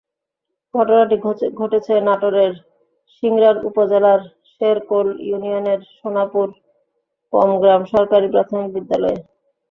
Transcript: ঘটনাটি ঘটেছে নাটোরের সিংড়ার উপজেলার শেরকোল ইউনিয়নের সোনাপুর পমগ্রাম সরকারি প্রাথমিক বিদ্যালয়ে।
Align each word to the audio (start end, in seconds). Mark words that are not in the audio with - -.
ঘটনাটি 0.73 1.15
ঘটেছে 1.59 1.93
নাটোরের 2.07 2.53
সিংড়ার 3.15 3.57
উপজেলার 3.69 4.21
শেরকোল 4.51 5.07
ইউনিয়নের 5.27 5.79
সোনাপুর 5.93 6.47
পমগ্রাম 7.33 7.81
সরকারি 7.93 8.27
প্রাথমিক 8.33 8.67
বিদ্যালয়ে। 8.75 9.17